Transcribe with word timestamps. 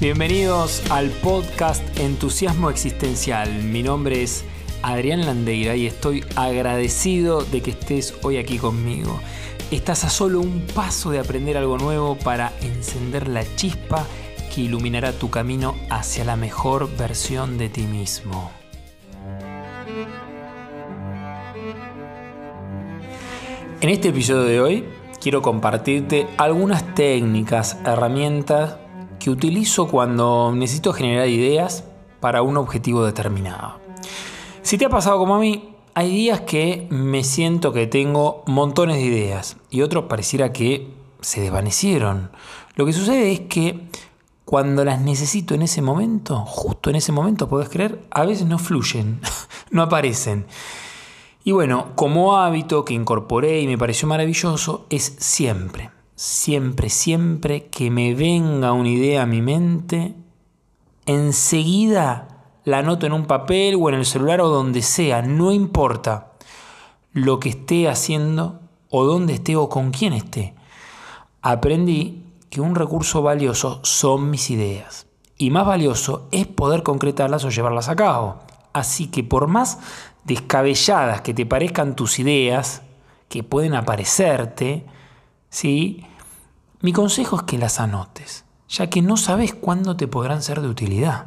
Bienvenidos 0.00 0.82
al 0.90 1.08
podcast 1.10 1.82
Entusiasmo 2.00 2.68
Existencial. 2.68 3.62
Mi 3.62 3.84
nombre 3.84 4.24
es 4.24 4.44
Adrián 4.82 5.24
Landeira 5.24 5.76
y 5.76 5.86
estoy 5.86 6.24
agradecido 6.34 7.42
de 7.44 7.62
que 7.62 7.70
estés 7.70 8.12
hoy 8.22 8.38
aquí 8.38 8.58
conmigo. 8.58 9.20
Estás 9.70 10.04
a 10.04 10.10
solo 10.10 10.40
un 10.40 10.66
paso 10.74 11.12
de 11.12 11.20
aprender 11.20 11.56
algo 11.56 11.78
nuevo 11.78 12.16
para 12.18 12.52
encender 12.60 13.28
la 13.28 13.44
chispa 13.54 14.04
que 14.52 14.62
iluminará 14.62 15.12
tu 15.12 15.30
camino 15.30 15.76
hacia 15.90 16.24
la 16.24 16.34
mejor 16.34 16.94
versión 16.96 17.56
de 17.56 17.68
ti 17.68 17.82
mismo. 17.82 18.50
En 23.80 23.90
este 23.90 24.08
episodio 24.08 24.42
de 24.42 24.60
hoy 24.60 24.84
quiero 25.20 25.40
compartirte 25.40 26.26
algunas 26.36 26.94
técnicas, 26.96 27.78
herramientas 27.86 28.76
que 29.24 29.30
utilizo 29.30 29.88
cuando 29.88 30.52
necesito 30.54 30.92
generar 30.92 31.28
ideas 31.28 31.84
para 32.20 32.42
un 32.42 32.58
objetivo 32.58 33.06
determinado. 33.06 33.80
Si 34.60 34.76
te 34.76 34.84
ha 34.84 34.90
pasado 34.90 35.16
como 35.16 35.36
a 35.36 35.38
mí, 35.38 35.70
hay 35.94 36.10
días 36.10 36.42
que 36.42 36.86
me 36.90 37.24
siento 37.24 37.72
que 37.72 37.86
tengo 37.86 38.42
montones 38.46 38.96
de 38.96 39.04
ideas 39.04 39.56
y 39.70 39.80
otros 39.80 40.04
pareciera 40.10 40.52
que 40.52 40.92
se 41.22 41.40
desvanecieron. 41.40 42.32
Lo 42.74 42.84
que 42.84 42.92
sucede 42.92 43.32
es 43.32 43.40
que 43.40 43.88
cuando 44.44 44.84
las 44.84 45.00
necesito 45.00 45.54
en 45.54 45.62
ese 45.62 45.80
momento, 45.80 46.44
justo 46.44 46.90
en 46.90 46.96
ese 46.96 47.10
momento, 47.10 47.48
podés 47.48 47.70
creer, 47.70 48.04
a 48.10 48.26
veces 48.26 48.46
no 48.46 48.58
fluyen, 48.58 49.22
no 49.70 49.80
aparecen. 49.80 50.44
Y 51.44 51.52
bueno, 51.52 51.92
como 51.94 52.36
hábito 52.36 52.84
que 52.84 52.92
incorporé 52.92 53.62
y 53.62 53.66
me 53.66 53.78
pareció 53.78 54.06
maravilloso, 54.06 54.84
es 54.90 55.16
siempre, 55.18 55.93
siempre, 56.14 56.90
siempre 56.90 57.66
que 57.66 57.90
me 57.90 58.14
venga 58.14 58.72
una 58.72 58.88
idea 58.88 59.22
a 59.22 59.26
mi 59.26 59.42
mente, 59.42 60.14
enseguida 61.06 62.28
la 62.64 62.78
anoto 62.78 63.06
en 63.06 63.12
un 63.12 63.26
papel 63.26 63.76
o 63.78 63.88
en 63.88 63.96
el 63.96 64.06
celular 64.06 64.40
o 64.40 64.48
donde 64.48 64.82
sea, 64.82 65.22
no 65.22 65.52
importa 65.52 66.32
lo 67.12 67.38
que 67.40 67.50
esté 67.50 67.88
haciendo 67.88 68.60
o 68.90 69.04
dónde 69.04 69.34
esté 69.34 69.56
o 69.56 69.68
con 69.68 69.90
quién 69.90 70.12
esté. 70.12 70.54
Aprendí 71.42 72.22
que 72.48 72.60
un 72.60 72.74
recurso 72.74 73.22
valioso 73.22 73.80
son 73.82 74.30
mis 74.30 74.50
ideas 74.50 75.06
y 75.36 75.50
más 75.50 75.66
valioso 75.66 76.28
es 76.32 76.46
poder 76.46 76.82
concretarlas 76.82 77.44
o 77.44 77.50
llevarlas 77.50 77.88
a 77.88 77.96
cabo. 77.96 78.40
Así 78.72 79.08
que 79.08 79.22
por 79.22 79.46
más 79.46 79.78
descabelladas 80.24 81.20
que 81.20 81.34
te 81.34 81.46
parezcan 81.46 81.96
tus 81.96 82.18
ideas, 82.18 82.82
que 83.28 83.42
pueden 83.42 83.74
aparecerte, 83.74 84.86
¿sí? 85.54 86.04
mi 86.80 86.92
consejo 86.92 87.36
es 87.36 87.42
que 87.44 87.58
las 87.58 87.78
anotes, 87.78 88.44
ya 88.68 88.90
que 88.90 89.02
no 89.02 89.16
sabes 89.16 89.54
cuándo 89.54 89.96
te 89.96 90.08
podrán 90.08 90.42
ser 90.42 90.60
de 90.60 90.68
utilidad. 90.68 91.26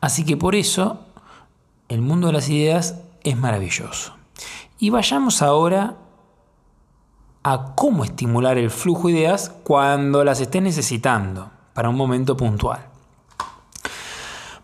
Así 0.00 0.24
que 0.24 0.38
por 0.38 0.54
eso 0.54 1.04
el 1.88 2.00
mundo 2.00 2.28
de 2.28 2.32
las 2.32 2.48
ideas 2.48 2.96
es 3.22 3.36
maravilloso. 3.36 4.14
Y 4.78 4.88
vayamos 4.88 5.42
ahora 5.42 5.96
a 7.42 7.74
cómo 7.74 8.04
estimular 8.04 8.56
el 8.56 8.70
flujo 8.70 9.08
de 9.08 9.14
ideas 9.14 9.52
cuando 9.62 10.24
las 10.24 10.40
estés 10.40 10.62
necesitando 10.62 11.50
para 11.74 11.90
un 11.90 11.96
momento 11.96 12.38
puntual. 12.38 12.86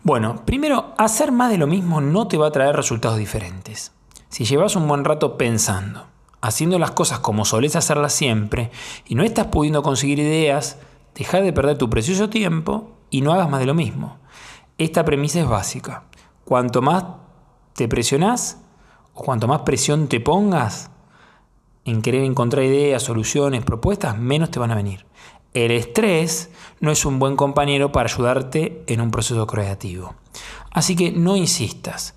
Bueno, 0.01 0.43
primero, 0.45 0.95
hacer 0.97 1.31
más 1.31 1.51
de 1.51 1.59
lo 1.59 1.67
mismo 1.67 2.01
no 2.01 2.27
te 2.27 2.37
va 2.37 2.47
a 2.47 2.51
traer 2.51 2.75
resultados 2.75 3.19
diferentes. 3.19 3.91
Si 4.29 4.45
llevas 4.45 4.75
un 4.75 4.87
buen 4.87 5.05
rato 5.05 5.37
pensando, 5.37 6.07
haciendo 6.47 6.79
las 6.79 6.91
cosas 6.91 7.19
como 7.19 7.43
solés 7.43 7.75
hacerlas 7.75 8.13
siempre, 8.13 8.71
y 9.05 9.15
no 9.15 9.23
estás 9.23 9.47
pudiendo 9.47 9.83
conseguir 9.83 10.19
ideas, 10.19 10.77
deja 11.13 11.41
de 11.41 11.51
perder 11.51 11.77
tu 11.77 11.89
precioso 11.89 12.29
tiempo 12.29 12.91
y 13.09 13.21
no 13.21 13.33
hagas 13.33 13.49
más 13.49 13.59
de 13.59 13.65
lo 13.65 13.73
mismo. 13.73 14.17
Esta 14.77 15.03
premisa 15.03 15.41
es 15.41 15.47
básica. 15.47 16.03
Cuanto 16.45 16.81
más 16.81 17.03
te 17.73 17.87
presionas 17.87 18.59
o 19.13 19.23
cuanto 19.23 19.47
más 19.47 19.61
presión 19.61 20.07
te 20.07 20.19
pongas 20.19 20.89
en 21.83 22.01
querer 22.01 22.23
encontrar 22.23 22.63
ideas, 22.63 23.03
soluciones, 23.03 23.63
propuestas, 23.63 24.17
menos 24.17 24.49
te 24.49 24.59
van 24.59 24.71
a 24.71 24.75
venir. 24.75 25.05
El 25.53 25.71
estrés 25.71 26.49
no 26.79 26.91
es 26.91 27.05
un 27.05 27.19
buen 27.19 27.35
compañero 27.35 27.91
para 27.91 28.09
ayudarte 28.09 28.83
en 28.87 29.01
un 29.01 29.11
proceso 29.11 29.47
creativo. 29.47 30.15
Así 30.71 30.95
que 30.95 31.11
no 31.11 31.35
insistas 31.35 32.16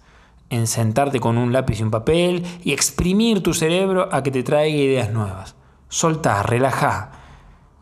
en 0.50 0.66
sentarte 0.66 1.20
con 1.20 1.38
un 1.38 1.52
lápiz 1.52 1.80
y 1.80 1.82
un 1.82 1.90
papel 1.90 2.44
y 2.62 2.72
exprimir 2.72 3.42
tu 3.42 3.54
cerebro 3.54 4.08
a 4.12 4.22
que 4.22 4.30
te 4.30 4.42
traiga 4.42 4.76
ideas 4.76 5.10
nuevas. 5.10 5.54
Soltá, 5.88 6.42
relajá 6.42 7.12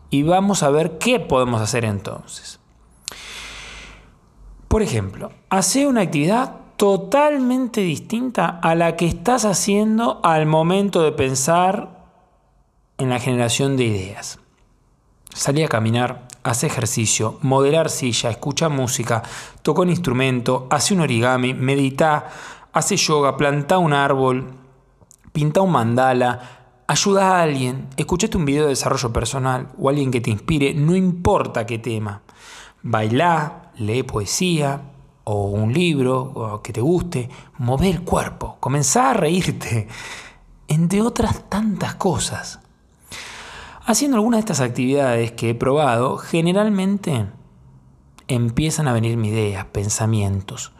y 0.09 0.23
vamos 0.23 0.63
a 0.63 0.69
ver 0.69 0.97
qué 0.97 1.19
podemos 1.19 1.61
hacer 1.61 1.85
entonces. 1.85 2.59
Por 4.67 4.81
ejemplo, 4.83 5.31
hace 5.49 5.87
una 5.87 6.01
actividad 6.01 6.55
totalmente 6.77 7.81
distinta 7.81 8.59
a 8.61 8.75
la 8.75 8.95
que 8.95 9.07
estás 9.07 9.45
haciendo 9.45 10.21
al 10.23 10.45
momento 10.45 11.01
de 11.01 11.11
pensar 11.11 11.99
en 12.97 13.09
la 13.09 13.19
generación 13.19 13.77
de 13.77 13.85
ideas. 13.85 14.39
Salí 15.33 15.63
a 15.63 15.67
caminar, 15.67 16.27
hace 16.43 16.67
ejercicio, 16.67 17.37
modelar 17.41 17.89
silla, 17.89 18.29
escucha 18.29 18.69
música, 18.69 19.23
toca 19.61 19.81
un 19.81 19.89
instrumento, 19.89 20.67
hace 20.69 20.93
un 20.93 21.01
origami, 21.01 21.53
medita, 21.53 22.27
hace 22.73 22.97
yoga, 22.97 23.37
planta 23.37 23.77
un 23.77 23.93
árbol, 23.93 24.51
pinta 25.31 25.61
un 25.61 25.71
mandala, 25.71 26.59
ayuda 26.87 27.37
a 27.37 27.43
alguien, 27.43 27.87
escuchaste 27.97 28.37
un 28.37 28.45
video 28.45 28.63
de 28.63 28.69
desarrollo 28.69 29.13
personal 29.13 29.69
o 29.77 29.89
alguien 29.89 30.11
que 30.11 30.21
te 30.21 30.31
inspire, 30.31 30.73
no 30.73 30.95
importa 30.95 31.65
qué 31.65 31.79
tema. 31.79 32.21
Bailá, 32.81 33.71
lee 33.77 34.03
poesía 34.03 34.81
o 35.23 35.45
un 35.45 35.73
libro 35.73 36.61
que 36.63 36.73
te 36.73 36.81
guste, 36.81 37.29
mover 37.57 37.95
el 37.95 38.01
cuerpo, 38.01 38.57
comenzá 38.59 39.11
a 39.11 39.13
reírte, 39.13 39.87
entre 40.67 41.01
otras 41.01 41.47
tantas 41.49 41.95
cosas. 41.95 42.59
Haciendo 43.85 44.17
algunas 44.17 44.37
de 44.37 44.41
estas 44.41 44.61
actividades 44.61 45.31
que 45.31 45.51
he 45.51 45.55
probado, 45.55 46.17
generalmente 46.17 47.25
empiezan 48.27 48.87
a 48.87 48.93
venir 48.93 49.17
ideas, 49.25 49.65
pensamientos. 49.65 50.71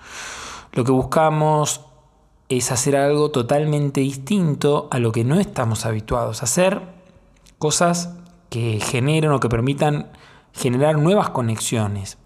Lo 0.72 0.84
que 0.84 0.92
buscamos 0.92 1.82
es 2.50 2.72
hacer 2.72 2.96
algo 2.96 3.32
totalmente 3.32 4.02
distinto 4.02 4.88
a 4.92 5.00
lo 5.00 5.12
que 5.12 5.24
no 5.24 5.40
estamos 5.40 5.86
habituados 5.86 6.42
a 6.42 6.46
hacer, 6.46 6.82
cosas 7.58 8.16
que 8.50 8.80
generen 8.80 9.32
o 9.32 9.40
que 9.40 9.50
permitan 9.50 10.12
generar 10.54 10.98
nuevas 10.98 11.30
conexiones. 11.30 12.18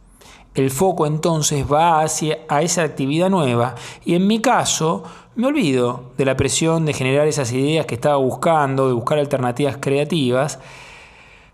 El 0.56 0.70
foco 0.70 1.08
entonces 1.08 1.66
va 1.70 2.02
hacia 2.02 2.40
a 2.48 2.62
esa 2.62 2.84
actividad 2.84 3.30
nueva 3.30 3.76
y 4.06 4.16
en 4.16 4.28
mi 4.28 4.40
caso 4.40 5.04
me 5.36 5.48
olvido 5.48 6.12
de 6.18 6.26
la 6.26 6.38
presión 6.38 6.86
de 6.86 6.94
generar 6.94 7.28
esas 7.28 7.52
ideas 7.52 7.88
que 7.88 7.96
estaba 7.96 8.18
buscando, 8.18 8.88
de 8.88 8.94
buscar 8.94 9.18
alternativas 9.18 9.78
creativas, 9.80 10.60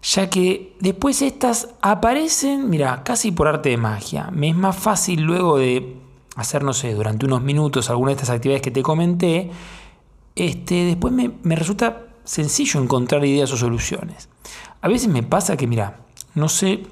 ya 0.02 0.30
que 0.30 0.76
después 0.80 1.22
estas 1.22 1.70
aparecen, 1.82 2.70
mira, 2.70 3.04
casi 3.04 3.32
por 3.32 3.48
arte 3.48 3.70
de 3.70 3.78
magia. 3.78 4.30
Me 4.32 4.50
es 4.50 4.56
más 4.56 4.76
fácil 4.76 5.22
luego 5.22 5.58
de 5.58 5.96
hacer, 6.42 6.64
no 6.64 6.74
sé, 6.74 6.94
durante 6.94 7.26
unos 7.26 7.42
minutos 7.42 7.90
alguna 7.90 8.10
de 8.10 8.16
estas 8.16 8.30
actividades 8.30 8.62
que 8.62 8.72
te 8.72 8.82
comenté, 8.84 9.52
este, 10.36 10.86
después 10.86 11.14
me, 11.14 11.32
me 11.44 11.56
resulta 11.56 12.08
sencillo 12.24 12.82
encontrar 12.82 13.26
ideas 13.26 13.52
o 13.52 13.58
soluciones. 13.58 14.30
A 14.82 14.88
veces 14.88 15.10
me 15.10 15.24
pasa 15.24 15.58
que, 15.58 15.68
mira, 15.68 16.00
no 16.36 16.48
sé 16.48 16.84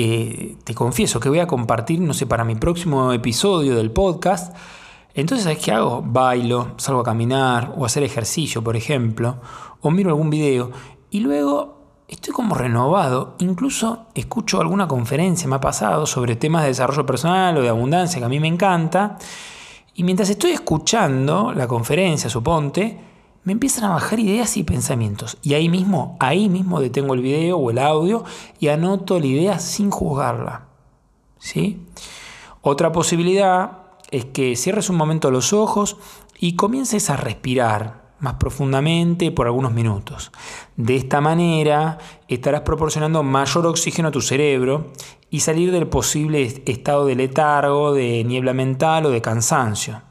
eh, 0.00 0.56
te 0.62 0.76
confieso 0.76 1.18
que 1.18 1.28
voy 1.28 1.40
a 1.40 1.48
compartir, 1.48 2.00
no 2.00 2.14
sé, 2.14 2.24
para 2.24 2.44
mi 2.44 2.54
próximo 2.54 3.12
episodio 3.12 3.74
del 3.74 3.90
podcast. 3.90 4.54
Entonces, 5.12 5.42
¿sabes 5.42 5.58
qué 5.58 5.72
hago? 5.72 6.04
Bailo, 6.06 6.74
salgo 6.76 7.00
a 7.00 7.04
caminar 7.04 7.74
o 7.76 7.82
a 7.82 7.86
hacer 7.86 8.04
ejercicio, 8.04 8.62
por 8.62 8.76
ejemplo, 8.76 9.40
o 9.80 9.90
miro 9.90 10.10
algún 10.10 10.30
video 10.30 10.70
y 11.10 11.18
luego 11.18 11.77
estoy 12.08 12.32
como 12.32 12.54
renovado. 12.54 13.36
Incluso 13.38 14.06
escucho 14.14 14.60
alguna 14.60 14.88
conferencia, 14.88 15.46
me 15.46 15.56
ha 15.56 15.60
pasado, 15.60 16.06
sobre 16.06 16.36
temas 16.36 16.62
de 16.62 16.68
desarrollo 16.68 17.06
personal 17.06 17.56
o 17.56 17.62
de 17.62 17.68
abundancia 17.68 18.18
que 18.18 18.24
a 18.24 18.30
mí 18.30 18.40
me 18.40 18.48
encanta. 18.48 19.18
Y 19.94 20.02
mientras 20.02 20.30
estoy 20.30 20.52
escuchando 20.52 21.52
la 21.52 21.68
conferencia, 21.68 22.30
suponte, 22.30 22.98
me 23.44 23.52
empiezan 23.52 23.84
a 23.84 23.90
bajar 23.90 24.18
ideas 24.20 24.56
y 24.56 24.64
pensamientos. 24.64 25.38
Y 25.42 25.54
ahí 25.54 25.68
mismo, 25.68 26.16
ahí 26.20 26.48
mismo 26.48 26.80
detengo 26.80 27.14
el 27.14 27.20
video 27.20 27.58
o 27.58 27.70
el 27.70 27.78
audio 27.78 28.24
y 28.58 28.68
anoto 28.68 29.20
la 29.20 29.26
idea 29.26 29.58
sin 29.58 29.90
juzgarla. 29.90 30.66
¿Sí? 31.38 31.86
Otra 32.62 32.90
posibilidad 32.90 33.78
es 34.10 34.24
que 34.24 34.56
cierres 34.56 34.90
un 34.90 34.96
momento 34.96 35.30
los 35.30 35.52
ojos 35.52 35.96
y 36.38 36.56
comiences 36.56 37.10
a 37.10 37.16
respirar 37.16 38.07
más 38.20 38.34
profundamente 38.34 39.30
por 39.30 39.46
algunos 39.46 39.72
minutos. 39.72 40.30
De 40.76 40.96
esta 40.96 41.20
manera 41.20 41.98
estarás 42.28 42.62
proporcionando 42.62 43.22
mayor 43.22 43.66
oxígeno 43.66 44.08
a 44.08 44.12
tu 44.12 44.20
cerebro 44.20 44.86
y 45.30 45.40
salir 45.40 45.70
del 45.72 45.86
posible 45.86 46.62
estado 46.66 47.06
de 47.06 47.14
letargo, 47.14 47.92
de 47.92 48.24
niebla 48.24 48.54
mental 48.54 49.06
o 49.06 49.10
de 49.10 49.20
cansancio. 49.20 50.02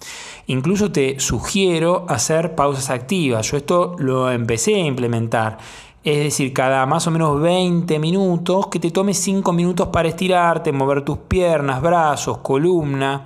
Incluso 0.47 0.91
te 0.91 1.19
sugiero 1.19 2.05
hacer 2.07 2.55
pausas 2.55 2.89
activas. 2.89 3.51
Yo 3.51 3.57
esto 3.57 3.95
lo 3.99 4.31
empecé 4.31 4.75
a 4.75 4.85
implementar. 4.85 5.57
es 6.03 6.19
decir, 6.19 6.53
cada 6.53 6.85
más 6.85 7.05
o 7.07 7.11
menos 7.11 7.41
20 7.41 7.99
minutos, 7.99 8.67
que 8.67 8.79
te 8.79 8.91
tomes 8.91 9.17
5 9.17 9.51
minutos 9.51 9.89
para 9.89 10.07
estirarte, 10.07 10.71
mover 10.71 11.03
tus 11.03 11.17
piernas, 11.17 11.81
brazos, 11.81 12.37
columna, 12.37 13.25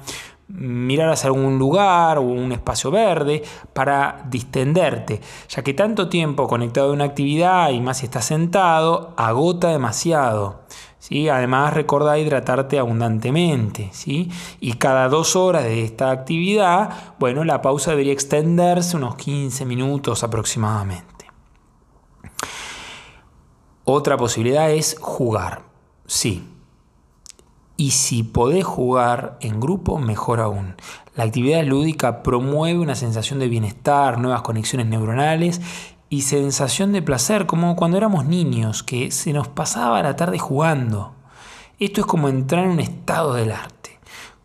mirar 0.54 1.10
hacia 1.10 1.28
algún 1.28 1.58
lugar 1.58 2.18
o 2.18 2.22
un 2.22 2.52
espacio 2.52 2.92
verde 2.92 3.44
para 3.74 4.26
distenderte, 4.30 5.22
ya 5.50 5.64
que 5.64 5.74
tanto 5.74 6.10
tiempo 6.10 6.48
conectado 6.48 6.90
a 6.90 6.94
una 6.94 7.06
actividad 7.06 7.70
y 7.70 7.82
más 7.82 8.00
si 8.00 8.06
estás 8.06 8.26
sentado, 8.26 9.14
agota 9.18 9.70
demasiado. 9.70 10.62
¿sí? 11.00 11.30
Además, 11.30 11.74
recuerda 11.74 12.18
hidratarte 12.18 12.80
abundantemente. 12.80 13.90
¿sí? 13.92 14.32
Y 14.60 14.74
cada 14.74 15.10
dos 15.10 15.36
horas 15.36 15.64
de 15.64 15.84
esta 15.84 16.12
actividad, 16.12 17.16
bueno, 17.20 17.44
la 17.44 17.62
pausa 17.62 17.92
debería 17.92 18.14
extenderse 18.14 18.98
unos 18.98 19.16
15 19.16 19.66
minutos 19.66 20.24
aproximadamente. 20.24 21.26
Otra 23.84 24.16
posibilidad 24.16 24.72
es 24.72 24.96
jugar. 25.00 25.64
Sí, 26.06 26.48
y 27.82 27.90
si 27.90 28.22
podés 28.22 28.64
jugar 28.64 29.40
en 29.42 29.60
grupo, 29.60 29.98
mejor 29.98 30.40
aún. 30.40 30.76
La 31.16 31.24
actividad 31.24 31.64
lúdica 31.64 32.22
promueve 32.22 32.78
una 32.78 32.94
sensación 32.94 33.40
de 33.40 33.48
bienestar, 33.48 34.20
nuevas 34.20 34.44
conexiones 34.44 34.86
neuronales 34.86 35.62
y 36.08 36.22
sensación 36.22 36.92
de 36.92 37.02
placer, 37.02 37.48
como 37.48 37.76
cuando 37.76 37.98
éramos 37.98 38.26
niños, 38.26 38.84
que 38.84 39.10
se 39.10 39.34
nos 39.34 39.48
pasaba 39.48 40.04
la 40.04 40.16
tarde 40.16 40.38
jugando. 40.38 41.16
Esto 41.80 42.02
es 42.02 42.06
como 42.06 42.30
entrar 42.30 42.66
en 42.66 42.70
un 42.70 42.82
estado 42.82 43.34
del 43.34 43.52
arte, 43.52 43.81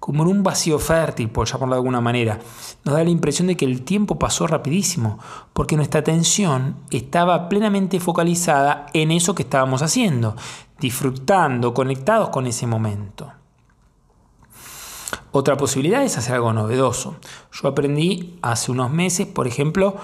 como 0.06 0.22
en 0.22 0.28
un 0.28 0.44
vacío 0.44 0.78
fértil, 0.78 1.28
por 1.30 1.48
llamarlo 1.48 1.74
de 1.74 1.78
alguna 1.80 2.00
manera. 2.00 2.38
Nos 2.84 2.94
da 2.94 3.02
la 3.02 3.10
impresión 3.10 3.48
de 3.48 3.56
que 3.56 3.64
el 3.64 3.82
tiempo 3.82 4.20
pasó 4.20 4.46
rapidísimo, 4.46 5.18
porque 5.52 5.74
nuestra 5.74 5.98
atención 5.98 6.76
estaba 6.92 7.48
plenamente 7.48 7.98
focalizada 7.98 8.86
en 8.92 9.10
eso 9.10 9.34
que 9.34 9.42
estábamos 9.42 9.82
haciendo, 9.82 10.36
disfrutando, 10.78 11.74
conectados 11.74 12.28
con 12.28 12.46
ese 12.46 12.68
momento. 12.68 13.32
Otra 15.32 15.56
posibilidad 15.56 16.04
es 16.04 16.16
hacer 16.16 16.36
algo 16.36 16.52
novedoso. 16.52 17.16
Yo 17.50 17.66
aprendí 17.66 18.38
hace 18.42 18.70
unos 18.70 18.92
meses, 18.92 19.26
por 19.26 19.48
ejemplo, 19.48 19.96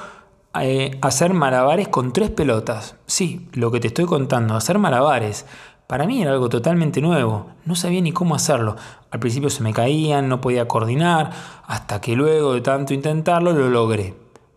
eh, 0.60 0.98
hacer 1.00 1.32
malabares 1.32 1.86
con 1.86 2.12
tres 2.12 2.30
pelotas. 2.30 2.96
Sí, 3.06 3.48
lo 3.52 3.70
que 3.70 3.78
te 3.78 3.86
estoy 3.86 4.06
contando, 4.06 4.56
hacer 4.56 4.80
malabares. 4.80 5.46
Para 5.86 6.06
mí 6.06 6.22
era 6.22 6.32
algo 6.32 6.48
totalmente 6.48 7.00
nuevo, 7.00 7.48
no 7.66 7.74
sabía 7.74 8.00
ni 8.00 8.12
cómo 8.12 8.34
hacerlo. 8.34 8.76
Al 9.10 9.20
principio 9.20 9.50
se 9.50 9.62
me 9.62 9.74
caían, 9.74 10.28
no 10.28 10.40
podía 10.40 10.66
coordinar, 10.66 11.30
hasta 11.66 12.00
que 12.00 12.16
luego 12.16 12.54
de 12.54 12.62
tanto 12.62 12.94
intentarlo 12.94 13.52
lo 13.52 13.68
logré. 13.68 14.14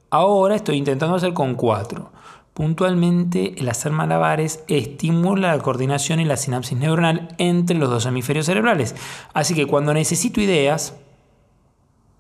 Ahora 0.10 0.56
estoy 0.56 0.78
intentando 0.78 1.16
hacer 1.16 1.34
con 1.34 1.56
cuatro. 1.56 2.12
Puntualmente, 2.54 3.54
el 3.58 3.68
hacer 3.68 3.92
malabares 3.92 4.64
estimula 4.70 5.54
la 5.54 5.62
coordinación 5.62 6.22
y 6.22 6.26
la 6.26 6.38
sinapsis 6.38 6.78
neuronal 6.78 7.36
entre 7.38 7.78
los 7.78 7.90
dos 7.90 8.06
hemisferios 8.06 8.46
cerebrales. 8.46 8.96
Así 9.34 9.54
que 9.56 9.68
cuando 9.68 9.94
necesito 9.94 10.40
ideas, 10.40 10.96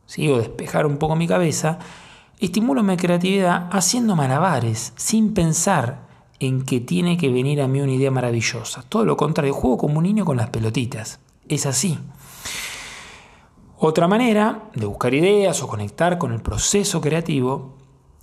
sigo 0.06 0.38
despejar 0.38 0.88
un 0.88 0.98
poco 0.98 1.16
mi 1.16 1.26
cabeza, 1.26 1.80
estimulo 2.42 2.84
mi 2.84 2.98
creatividad 2.98 3.70
haciendo 3.72 4.18
malabares, 4.18 4.92
sin 4.98 5.34
pensar 5.34 6.05
en 6.40 6.64
que 6.64 6.80
tiene 6.80 7.18
que 7.18 7.30
venir 7.30 7.62
a 7.62 7.68
mí 7.68 7.82
una 7.82 7.94
idea 7.94 8.12
maravillosa. 8.12 8.84
Todo 8.88 9.06
lo 9.06 9.18
contrario, 9.18 9.54
juego 9.54 9.78
como 9.78 10.00
un 10.00 10.04
niño 10.04 10.26
con 10.26 10.38
las 10.38 10.50
pelotitas. 10.50 11.20
Es 11.48 11.66
así. 11.66 11.98
Otra 13.78 14.08
manera 14.08 14.70
de 14.74 14.86
buscar 14.86 15.14
ideas 15.14 15.62
o 15.62 15.68
conectar 15.68 16.18
con 16.18 16.32
el 16.32 16.42
proceso 16.42 17.02
creativo 17.02 17.76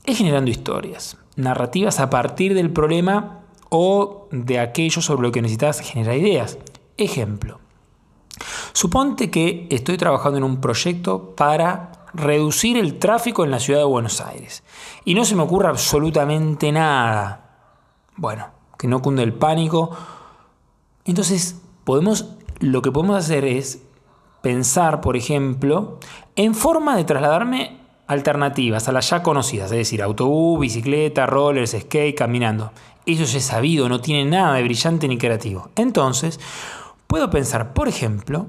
es 0.04 0.18
generando 0.18 0.50
historias 0.50 1.16
narrativas 1.36 2.00
a 2.00 2.10
partir 2.10 2.54
del 2.54 2.70
problema 2.72 3.40
o 3.68 4.28
de 4.30 4.58
aquello 4.58 5.00
sobre 5.00 5.22
lo 5.22 5.32
que 5.32 5.42
necesitas 5.42 5.80
generar 5.80 6.16
ideas. 6.16 6.58
Ejemplo. 6.96 7.58
Suponte 8.72 9.30
que 9.30 9.66
estoy 9.70 9.96
trabajando 9.96 10.38
en 10.38 10.44
un 10.44 10.60
proyecto 10.60 11.34
para 11.36 12.06
reducir 12.14 12.76
el 12.76 12.98
tráfico 12.98 13.44
en 13.44 13.50
la 13.50 13.60
ciudad 13.60 13.80
de 13.80 13.86
Buenos 13.86 14.20
Aires 14.20 14.62
y 15.04 15.14
no 15.14 15.24
se 15.24 15.36
me 15.36 15.42
ocurre 15.42 15.68
absolutamente 15.68 16.72
nada. 16.72 17.51
Bueno, 18.16 18.46
que 18.78 18.88
no 18.88 19.02
cunde 19.02 19.22
el 19.22 19.32
pánico. 19.32 19.90
Entonces, 21.04 21.60
podemos 21.84 22.36
lo 22.62 22.80
que 22.80 22.92
podemos 22.92 23.16
hacer 23.16 23.44
es 23.44 23.82
pensar, 24.40 25.00
por 25.00 25.16
ejemplo, 25.16 25.98
en 26.36 26.54
forma 26.54 26.96
de 26.96 27.04
trasladarme 27.04 27.80
alternativas 28.06 28.88
a 28.88 28.92
las 28.92 29.10
ya 29.10 29.22
conocidas, 29.22 29.72
es 29.72 29.78
decir, 29.78 30.02
autobús, 30.02 30.60
bicicleta, 30.60 31.26
rollers, 31.26 31.76
skate, 31.78 32.16
caminando. 32.16 32.72
Eso 33.04 33.24
ya 33.24 33.38
es 33.38 33.44
sabido, 33.44 33.88
no 33.88 34.00
tiene 34.00 34.30
nada 34.30 34.54
de 34.54 34.62
brillante 34.62 35.08
ni 35.08 35.18
creativo. 35.18 35.70
Entonces, 35.74 36.38
puedo 37.08 37.30
pensar, 37.30 37.72
por 37.72 37.88
ejemplo, 37.88 38.46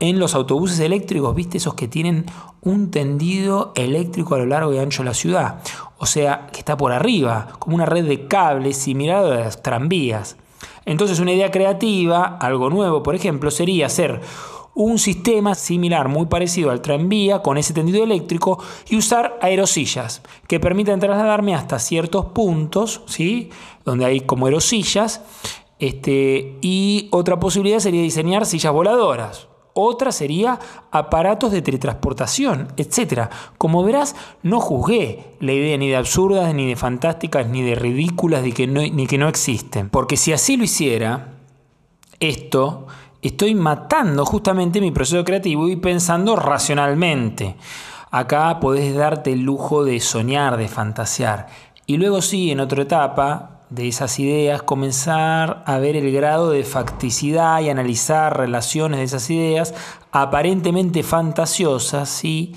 en 0.00 0.18
los 0.18 0.34
autobuses 0.34 0.80
eléctricos, 0.80 1.32
¿viste? 1.36 1.58
Esos 1.58 1.74
que 1.74 1.86
tienen 1.86 2.26
un 2.62 2.90
tendido 2.90 3.72
eléctrico 3.76 4.34
a 4.34 4.38
lo 4.38 4.46
largo 4.46 4.72
y 4.72 4.78
ancho 4.78 5.02
de 5.02 5.08
la 5.08 5.14
ciudad. 5.14 5.60
O 6.02 6.06
sea, 6.06 6.48
que 6.52 6.58
está 6.58 6.76
por 6.76 6.90
arriba, 6.90 7.50
como 7.60 7.76
una 7.76 7.86
red 7.86 8.04
de 8.04 8.26
cables 8.26 8.76
similar 8.76 9.24
a 9.24 9.28
las 9.28 9.62
tranvías. 9.62 10.36
Entonces, 10.84 11.20
una 11.20 11.30
idea 11.30 11.52
creativa, 11.52 12.38
algo 12.40 12.70
nuevo, 12.70 13.04
por 13.04 13.14
ejemplo, 13.14 13.52
sería 13.52 13.86
hacer 13.86 14.20
un 14.74 14.98
sistema 14.98 15.54
similar, 15.54 16.08
muy 16.08 16.26
parecido 16.26 16.72
al 16.72 16.82
tranvía, 16.82 17.38
con 17.38 17.56
ese 17.56 17.72
tendido 17.72 18.02
eléctrico 18.02 18.60
y 18.88 18.96
usar 18.96 19.38
aerosillas 19.40 20.22
que 20.48 20.58
permitan 20.58 20.98
trasladarme 20.98 21.54
hasta 21.54 21.78
ciertos 21.78 22.26
puntos, 22.26 23.02
¿sí? 23.06 23.50
donde 23.84 24.04
hay 24.04 24.22
como 24.22 24.46
aerosillas. 24.46 25.22
Este, 25.78 26.58
y 26.62 27.10
otra 27.12 27.38
posibilidad 27.38 27.78
sería 27.78 28.02
diseñar 28.02 28.44
sillas 28.44 28.72
voladoras. 28.72 29.51
Otra 29.74 30.12
sería 30.12 30.58
aparatos 30.90 31.50
de 31.50 31.62
teletransportación, 31.62 32.68
etc. 32.76 33.30
Como 33.56 33.82
verás, 33.82 34.14
no 34.42 34.60
juzgué 34.60 35.36
la 35.40 35.52
idea 35.52 35.78
ni 35.78 35.88
de 35.88 35.96
absurdas, 35.96 36.54
ni 36.54 36.66
de 36.66 36.76
fantásticas, 36.76 37.46
ni 37.48 37.62
de 37.62 37.74
ridículas, 37.74 38.42
ni 38.42 38.52
que 38.52 38.66
no, 38.66 38.82
ni 38.82 39.06
que 39.06 39.16
no 39.16 39.28
existen. 39.28 39.88
Porque 39.88 40.18
si 40.18 40.32
así 40.32 40.58
lo 40.58 40.64
hiciera, 40.64 41.38
esto 42.20 42.86
estoy 43.22 43.54
matando 43.54 44.26
justamente 44.26 44.80
mi 44.80 44.90
proceso 44.90 45.24
creativo 45.24 45.68
y 45.68 45.76
pensando 45.76 46.36
racionalmente. 46.36 47.56
Acá 48.10 48.60
podés 48.60 48.94
darte 48.94 49.32
el 49.32 49.40
lujo 49.40 49.84
de 49.84 49.98
soñar, 50.00 50.58
de 50.58 50.68
fantasear. 50.68 51.46
Y 51.86 51.96
luego 51.96 52.20
sí, 52.20 52.50
en 52.50 52.60
otra 52.60 52.82
etapa 52.82 53.61
de 53.72 53.88
esas 53.88 54.18
ideas, 54.18 54.62
comenzar 54.62 55.64
a 55.66 55.78
ver 55.78 55.96
el 55.96 56.12
grado 56.12 56.50
de 56.50 56.62
facticidad 56.62 57.60
y 57.60 57.70
analizar 57.70 58.36
relaciones 58.36 58.98
de 58.98 59.04
esas 59.04 59.30
ideas 59.30 59.74
aparentemente 60.10 61.02
fantasiosas. 61.02 62.22
Y 62.24 62.54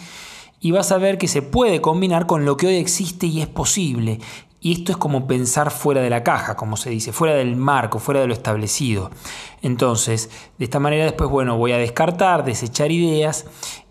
vas 0.71 0.91
a 0.91 0.97
ver 0.97 1.17
que 1.17 1.29
se 1.29 1.41
puede 1.41 1.79
combinar 1.79 2.25
con 2.25 2.43
lo 2.43 2.57
que 2.57 2.67
hoy 2.67 2.75
existe 2.75 3.27
y 3.27 3.41
es 3.41 3.47
posible. 3.47 4.19
Y 4.59 4.73
esto 4.73 4.91
es 4.91 4.97
como 4.97 5.27
pensar 5.27 5.71
fuera 5.71 6.01
de 6.01 6.09
la 6.09 6.23
caja, 6.23 6.55
como 6.55 6.75
se 6.75 6.89
dice, 6.89 7.13
fuera 7.13 7.35
del 7.35 7.55
marco, 7.55 7.99
fuera 7.99 8.19
de 8.21 8.27
lo 8.27 8.33
establecido. 8.33 9.11
Entonces, 9.61 10.29
de 10.57 10.65
esta 10.65 10.79
manera 10.79 11.05
después, 11.05 11.29
bueno, 11.29 11.55
voy 11.55 11.71
a 11.71 11.77
descartar, 11.77 12.43
desechar 12.43 12.91
ideas 12.91 13.45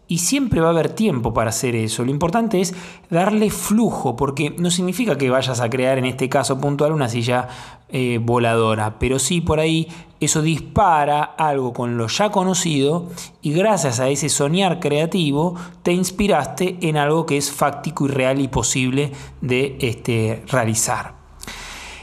y 0.06 0.18
siempre 0.18 0.61
va 0.61 0.68
a 0.68 0.70
haber 0.70 0.90
tiempo 0.90 1.32
para 1.32 1.50
hacer 1.50 1.75
eso. 1.75 2.04
Lo 2.04 2.11
importante 2.11 2.61
es 2.61 2.75
darle 3.11 3.50
flujo, 3.50 4.16
porque 4.16 4.54
no 4.58 4.70
significa 4.70 5.16
que 5.16 5.30
vayas 5.30 5.61
a 5.61 5.70
crear 5.70 5.99
en 5.99 6.04
este 6.04 6.28
caso 6.28 6.61
puntual 6.61 6.92
una 6.92 7.08
silla 7.08 7.49
eh, 7.88 8.18
voladora, 8.20 8.99
pero 8.99 9.18
sí 9.18 9.40
por 9.40 9.61
ahí 9.61 9.88
eso 10.20 10.42
dispara 10.42 11.23
algo 11.23 11.73
con 11.73 11.96
lo 11.96 12.08
ya 12.08 12.30
conocido 12.30 13.08
y 13.42 13.52
gracias 13.52 14.00
a 14.00 14.08
ese 14.08 14.28
soñar 14.28 14.80
creativo 14.80 15.54
te 15.82 15.92
inspiraste 15.92 16.78
en 16.80 16.96
algo 16.96 17.26
que 17.26 17.37
es 17.37 17.52
fáctico 17.52 18.06
y 18.06 18.08
real 18.08 18.40
y 18.40 18.49
posible 18.49 19.12
de 19.40 19.76
este, 19.80 20.42
realizar. 20.49 21.23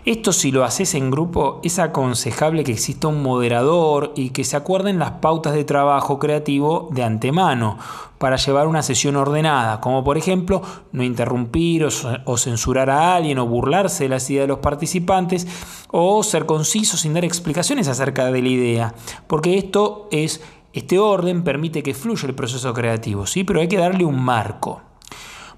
Esto 0.03 0.33
si 0.33 0.51
lo 0.51 0.63
haces 0.63 0.95
en 0.95 1.11
grupo 1.11 1.59
es 1.63 1.77
aconsejable 1.77 2.63
que 2.63 2.71
exista 2.71 3.07
un 3.07 3.21
moderador 3.21 4.13
y 4.15 4.31
que 4.31 4.43
se 4.43 4.57
acuerden 4.57 4.97
las 4.97 5.11
pautas 5.11 5.53
de 5.53 5.63
trabajo 5.63 6.17
creativo 6.17 6.89
de 6.91 7.03
antemano 7.03 7.77
para 8.17 8.37
llevar 8.37 8.67
una 8.67 8.81
sesión 8.81 9.15
ordenada, 9.15 9.79
como 9.79 10.03
por 10.03 10.17
ejemplo 10.17 10.63
no 10.91 11.03
interrumpir 11.03 11.85
o, 11.85 12.37
censurar 12.37 12.89
a 12.89 13.15
alguien 13.15 13.37
o 13.37 13.45
burlarse 13.45 14.05
de 14.05 14.09
las 14.09 14.27
ideas 14.31 14.45
de 14.45 14.47
los 14.47 14.59
participantes 14.59 15.45
o 15.91 16.23
ser 16.23 16.47
conciso 16.47 16.97
sin 16.97 17.13
dar 17.13 17.23
explicaciones 17.23 17.87
acerca 17.87 18.31
de 18.31 18.41
la 18.41 18.49
idea, 18.49 18.95
porque 19.27 19.59
esto 19.59 20.07
es 20.11 20.41
este 20.73 20.97
orden 20.97 21.43
permite 21.43 21.83
que 21.83 21.93
fluya 21.93 22.27
el 22.27 22.33
proceso 22.33 22.73
creativo, 22.73 23.27
¿sí? 23.27 23.43
pero 23.43 23.59
hay 23.59 23.67
que 23.67 23.77
darle 23.77 24.05
un 24.05 24.19
marco. 24.19 24.81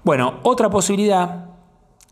Bueno, 0.02 0.40
otra 0.42 0.68
posibilidad 0.68 1.54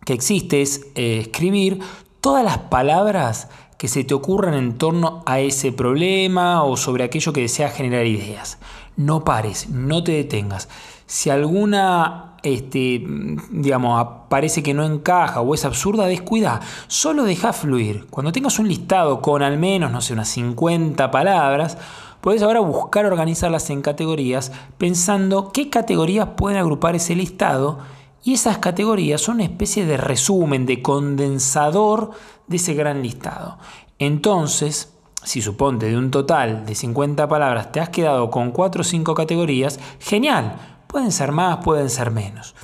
que 0.04 0.12
existe 0.12 0.62
es 0.62 0.86
eh, 0.94 1.18
escribir 1.20 1.80
todas 2.22 2.42
las 2.42 2.56
palabras 2.56 3.48
que 3.76 3.88
se 3.88 4.04
te 4.04 4.14
ocurran 4.14 4.54
en 4.54 4.78
torno 4.78 5.22
a 5.26 5.40
ese 5.40 5.72
problema 5.72 6.62
o 6.62 6.78
sobre 6.78 7.04
aquello 7.04 7.34
que 7.34 7.42
deseas 7.42 7.74
generar 7.74 8.06
ideas. 8.06 8.58
No 8.96 9.24
pares, 9.24 9.68
no 9.68 10.02
te 10.02 10.12
detengas. 10.12 10.68
Si 11.06 11.28
alguna 11.28 12.32
este, 12.42 13.04
digamos, 13.50 14.06
parece 14.28 14.62
que 14.62 14.74
no 14.74 14.84
encaja 14.84 15.40
o 15.40 15.54
es 15.54 15.64
absurda, 15.64 16.06
descuida. 16.06 16.60
Solo 16.88 17.24
deja 17.24 17.52
fluir. 17.52 18.06
Cuando 18.10 18.32
tengas 18.32 18.58
un 18.58 18.68
listado 18.68 19.20
con 19.20 19.42
al 19.42 19.58
menos, 19.58 19.92
no 19.92 20.00
sé, 20.00 20.12
unas 20.12 20.28
50 20.28 21.10
palabras, 21.10 21.78
puedes 22.20 22.42
ahora 22.42 22.60
buscar 22.60 23.06
organizarlas 23.06 23.68
en 23.70 23.82
categorías 23.82 24.52
pensando 24.78 25.50
qué 25.52 25.70
categorías 25.70 26.30
pueden 26.36 26.58
agrupar 26.58 26.96
ese 26.96 27.14
listado 27.14 27.78
y 28.24 28.34
esas 28.34 28.58
categorías 28.58 29.20
son 29.20 29.36
una 29.36 29.44
especie 29.44 29.84
de 29.84 29.96
resumen, 29.96 30.66
de 30.66 30.82
condensador 30.82 32.10
de 32.46 32.56
ese 32.56 32.74
gran 32.74 33.02
listado. 33.02 33.58
Entonces, 33.98 34.94
si 35.22 35.40
suponte 35.40 35.86
de 35.86 35.96
un 35.96 36.10
total 36.10 36.66
de 36.66 36.74
50 36.74 37.28
palabras 37.28 37.72
te 37.72 37.80
has 37.80 37.88
quedado 37.88 38.30
con 38.30 38.50
4 38.50 38.80
o 38.80 38.84
5 38.84 39.14
categorías, 39.14 39.78
genial, 40.00 40.56
Pueden 40.92 41.10
ser 41.10 41.32
más, 41.32 41.64
pueden 41.64 41.88
ser 41.88 42.10
menos. 42.10 42.54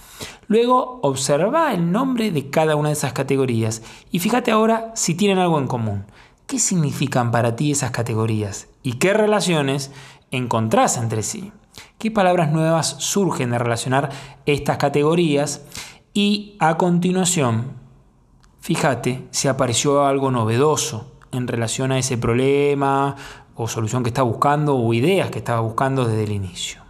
Luego 0.49 1.01
observa 1.03 1.73
el 1.73 1.91
nombre 1.91 2.31
de 2.31 2.51
cada 2.51 2.77
una 2.77 2.91
de 2.91 2.93
esas 2.93 3.15
categorías 3.15 3.83
y 4.13 4.19
fíjate 4.19 4.51
ahora 4.51 4.93
si 4.95 5.15
tienen 5.15 5.39
algo 5.39 5.59
en 5.59 5.67
común. 5.67 6.05
¿Qué 6.47 6.59
significan 6.59 7.31
para 7.31 7.57
ti 7.57 7.71
esas 7.71 7.91
categorías? 7.91 8.69
¿Y 8.83 8.95
qué 8.95 9.15
relaciones 9.15 9.93
encontrás 10.31 10.99
entre 10.99 11.23
sí? 11.23 11.53
¿Qué 11.99 12.13
palabras 12.13 12.53
nuevas 12.53 12.95
surgen 13.01 13.51
de 13.51 13.59
relacionar 13.59 14.11
estas 14.47 14.77
categorías? 14.77 15.65
Y 16.15 16.57
a 16.61 16.77
continuación, 16.77 17.73
fíjate 18.61 19.27
si 19.33 19.49
apareció 19.49 20.07
algo 20.07 20.31
novedoso 20.31 21.11
en 21.33 21.49
relación 21.49 21.91
a 21.91 21.99
ese 21.99 22.17
problema 22.17 23.17
o 23.57 23.67
solución 23.67 24.05
que 24.05 24.11
está 24.11 24.23
buscando 24.23 24.77
o 24.77 24.95
ideas 24.95 25.33
que 25.33 25.39
estaba 25.39 25.59
buscando 25.59 26.05
desde 26.05 26.23
el 26.23 26.31
inicio. 26.31 26.83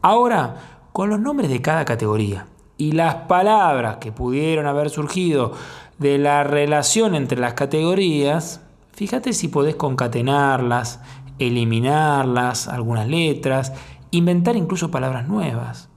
Ahora, 0.00 0.54
con 0.92 1.10
los 1.10 1.18
nombres 1.18 1.50
de 1.50 1.60
cada 1.60 1.84
categoría 1.84 2.46
y 2.78 2.92
las 2.92 3.16
palabras 3.26 3.96
que 3.96 4.12
pudieron 4.12 4.66
haber 4.66 4.90
surgido 4.90 5.54
de 5.98 6.18
la 6.18 6.44
relación 6.44 7.16
entre 7.16 7.40
las 7.40 7.54
categorías, 7.54 8.60
fíjate 8.92 9.32
si 9.32 9.48
podés 9.48 9.74
concatenarlas, 9.74 11.00
eliminarlas, 11.40 12.68
algunas 12.68 13.08
letras, 13.08 13.72
inventar 14.10 14.56
incluso 14.56 14.90
palabras 14.90 15.28
nuevas. 15.28 15.88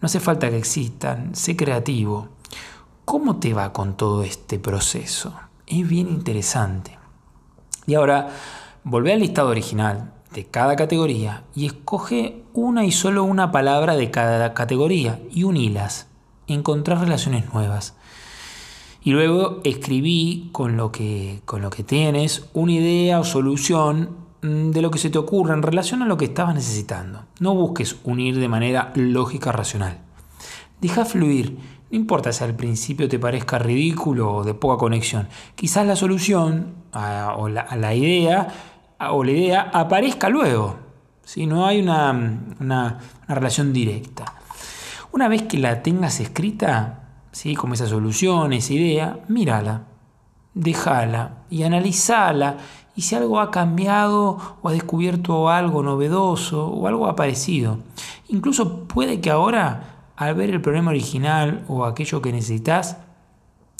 No 0.00 0.06
hace 0.06 0.20
falta 0.20 0.50
que 0.50 0.58
existan, 0.58 1.34
sé 1.34 1.56
creativo. 1.56 2.28
¿Cómo 3.04 3.36
te 3.36 3.54
va 3.54 3.72
con 3.72 3.96
todo 3.96 4.22
este 4.22 4.58
proceso? 4.58 5.34
Es 5.66 5.88
bien 5.88 6.08
interesante. 6.08 6.98
Y 7.86 7.94
ahora, 7.94 8.28
volvé 8.84 9.12
al 9.12 9.20
listado 9.20 9.48
original 9.48 10.12
de 10.32 10.44
cada 10.44 10.76
categoría 10.76 11.44
y 11.54 11.66
escoge 11.66 12.44
una 12.52 12.84
y 12.84 12.92
solo 12.92 13.24
una 13.24 13.50
palabra 13.50 13.96
de 13.96 14.10
cada 14.10 14.54
categoría 14.54 15.20
y 15.30 15.44
unilas. 15.44 16.08
Encontrar 16.46 17.00
relaciones 17.00 17.52
nuevas. 17.52 17.94
Y 19.02 19.12
luego 19.12 19.60
escribí 19.64 20.50
con 20.52 20.76
lo 20.76 20.92
que, 20.92 21.40
con 21.44 21.62
lo 21.62 21.70
que 21.70 21.82
tienes 21.82 22.48
una 22.52 22.72
idea 22.72 23.20
o 23.20 23.24
solución 23.24 24.27
de 24.42 24.82
lo 24.82 24.90
que 24.90 24.98
se 24.98 25.10
te 25.10 25.18
ocurre 25.18 25.54
en 25.54 25.62
relación 25.62 26.02
a 26.02 26.06
lo 26.06 26.16
que 26.16 26.26
estabas 26.26 26.54
necesitando. 26.54 27.24
No 27.40 27.54
busques 27.54 27.96
unir 28.04 28.38
de 28.38 28.48
manera 28.48 28.92
lógica 28.94 29.52
racional. 29.52 29.98
Deja 30.80 31.04
fluir. 31.04 31.58
No 31.90 31.96
importa 31.96 32.32
si 32.32 32.44
al 32.44 32.54
principio 32.54 33.08
te 33.08 33.18
parezca 33.18 33.58
ridículo 33.58 34.32
o 34.32 34.44
de 34.44 34.54
poca 34.54 34.78
conexión. 34.78 35.28
Quizás 35.54 35.86
la 35.86 35.96
solución 35.96 36.74
o 36.92 37.48
la, 37.48 37.94
idea 37.94 38.48
o 39.10 39.24
la 39.24 39.30
idea 39.30 39.70
aparezca 39.72 40.28
luego. 40.28 40.76
si 41.24 41.46
No 41.46 41.66
hay 41.66 41.80
una, 41.80 42.98
relación 43.26 43.72
directa. 43.72 44.34
Una 45.12 45.28
vez 45.28 45.42
que 45.42 45.58
la 45.58 45.82
tengas 45.82 46.20
escrita, 46.20 47.08
¿sí? 47.32 47.56
como 47.56 47.74
esa 47.74 47.86
solución, 47.86 48.52
esa 48.52 48.74
idea, 48.74 49.18
mírala, 49.28 49.84
déjala 50.54 51.44
y 51.50 51.62
analizala. 51.62 52.58
Y 52.98 53.02
si 53.02 53.14
algo 53.14 53.38
ha 53.38 53.52
cambiado 53.52 54.38
o 54.60 54.68
ha 54.68 54.72
descubierto 54.72 55.48
algo 55.50 55.84
novedoso 55.84 56.66
o 56.66 56.88
algo 56.88 57.06
aparecido. 57.06 57.78
Incluso 58.26 58.88
puede 58.88 59.20
que 59.20 59.30
ahora, 59.30 60.10
al 60.16 60.34
ver 60.34 60.50
el 60.50 60.60
problema 60.60 60.90
original 60.90 61.64
o 61.68 61.84
aquello 61.84 62.20
que 62.20 62.32
necesitas 62.32 62.96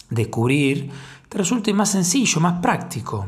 descubrir, 0.08 0.92
te 1.28 1.36
resulte 1.36 1.74
más 1.74 1.90
sencillo, 1.90 2.38
más 2.38 2.60
práctico. 2.60 3.26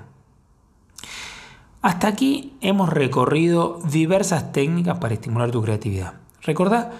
Hasta 1.82 2.06
aquí 2.06 2.56
hemos 2.60 2.88
recorrido 2.88 3.80
diversas 3.90 4.52
técnicas 4.52 4.98
para 4.98 5.14
estimular 5.14 5.50
tu 5.50 5.60
creatividad. 5.60 6.14
Recordá 6.42 6.92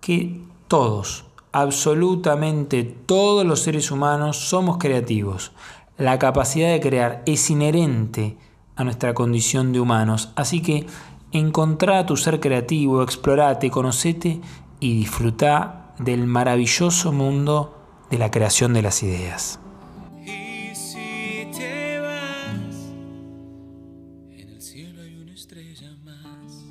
que 0.00 0.40
todos, 0.66 1.26
absolutamente 1.52 2.84
todos 2.84 3.44
los 3.44 3.60
seres 3.60 3.90
humanos 3.90 4.38
somos 4.38 4.78
creativos. 4.78 5.52
La 6.00 6.18
capacidad 6.18 6.72
de 6.72 6.80
crear 6.80 7.22
es 7.26 7.50
inherente 7.50 8.38
a 8.74 8.84
nuestra 8.84 9.12
condición 9.12 9.74
de 9.74 9.80
humanos, 9.80 10.32
así 10.34 10.62
que 10.62 10.86
encontrá 11.30 12.06
tu 12.06 12.16
ser 12.16 12.40
creativo, 12.40 13.02
explorate, 13.02 13.70
conocete 13.70 14.40
y 14.80 14.96
disfruta 14.96 15.92
del 15.98 16.26
maravilloso 16.26 17.12
mundo 17.12 17.76
de 18.08 18.16
la 18.16 18.30
creación 18.30 18.72
de 18.72 18.80
las 18.80 19.02
ideas. 19.02 19.60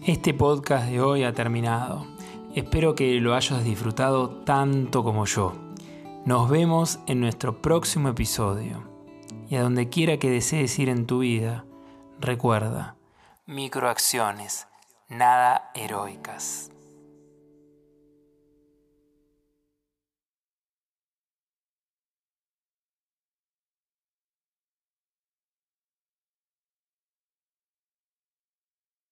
Este 0.08 0.34
podcast 0.34 0.90
de 0.90 1.02
hoy 1.02 1.24
ha 1.24 1.34
terminado. 1.34 2.08
Espero 2.56 2.96
que 2.96 3.20
lo 3.22 3.36
hayas 3.36 3.64
disfrutado 3.64 4.42
tanto 4.44 5.04
como 5.04 5.26
yo. 5.26 5.54
Nos 6.26 6.50
vemos 6.50 7.00
en 7.06 7.20
nuestro 7.20 7.62
próximo 7.62 8.10
episodio. 8.10 8.88
Y 9.50 9.56
a 9.56 9.63
donde 9.63 9.89
quiera 9.89 10.18
que 10.18 10.29
desees 10.29 10.77
ir 10.77 10.89
en 10.89 11.08
tu 11.08 11.20
vida, 11.20 11.65
recuerda, 12.20 12.96
microacciones, 13.48 14.68
nada 15.08 15.72
heroicas. 15.74 16.72